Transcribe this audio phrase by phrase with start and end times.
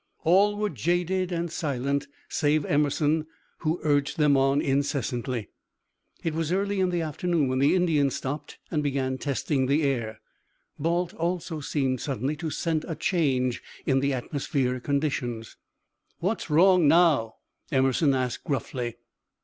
[0.23, 3.27] All were jaded and silent, save Emerson,
[3.59, 5.49] who urged them on incessantly.
[6.23, 10.19] It was early in the afternoon when the Indian stopped and began testing the air;
[10.79, 15.55] Balt also seemed suddenly to scent a change in the atmospheric conditions.
[16.17, 17.35] "What's wrong now?"
[17.71, 18.95] Emerson asked, gruffly.